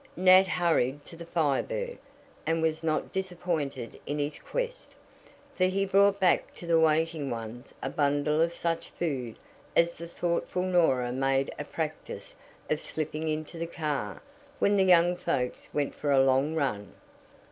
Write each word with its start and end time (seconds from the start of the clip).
Nat 0.15 0.47
hurried 0.47 1.05
to 1.05 1.15
the 1.15 1.27
Fire 1.27 1.61
Bird, 1.61 1.99
and 2.47 2.63
was 2.63 2.81
not 2.81 3.13
disappointed 3.13 3.99
in 4.07 4.17
his 4.17 4.39
quest, 4.39 4.95
for 5.55 5.65
he 5.65 5.85
brought 5.85 6.19
back 6.19 6.55
to 6.55 6.65
the 6.65 6.79
waiting 6.79 7.29
ones 7.29 7.75
a 7.83 7.89
bundle 7.91 8.41
of 8.41 8.51
such 8.51 8.89
food 8.89 9.35
as 9.75 9.99
the 9.99 10.07
thoughtful 10.07 10.63
Norah 10.63 11.11
made 11.11 11.53
a 11.59 11.63
practice 11.63 12.33
of 12.67 12.81
slipping 12.81 13.27
into 13.27 13.59
the 13.59 13.67
car 13.67 14.23
when 14.57 14.75
the 14.75 14.83
young 14.85 15.15
folks 15.15 15.69
went 15.71 15.93
for 15.93 16.09
a 16.11 16.23
long 16.23 16.55
run. 16.55 16.93